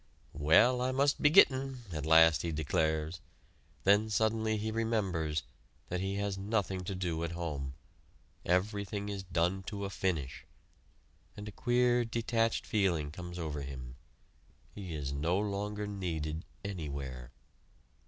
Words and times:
"Well, 0.33 0.81
I 0.81 0.91
must 0.91 1.21
be 1.21 1.29
gittin'!" 1.29 1.81
at 1.91 2.07
last 2.07 2.41
he 2.41 2.51
declares; 2.51 3.21
then 3.83 4.09
suddenly 4.09 4.57
he 4.57 4.71
remembers 4.71 5.43
that 5.89 5.99
he 5.99 6.15
has 6.15 6.39
nothing 6.39 6.83
to 6.85 6.95
do 6.95 7.23
at 7.23 7.33
home 7.33 7.75
everything 8.43 9.09
is 9.09 9.21
done 9.21 9.61
to 9.67 9.85
a 9.85 9.91
finish 9.91 10.43
and 11.37 11.47
a 11.47 11.51
queer, 11.51 12.03
detached 12.03 12.65
feeling 12.65 13.11
comes 13.11 13.37
over 13.37 13.61
him. 13.61 13.95
He 14.73 14.95
is 14.95 15.13
no 15.13 15.37
longer 15.37 15.85
needed 15.85 16.45
anywhere. 16.65 17.29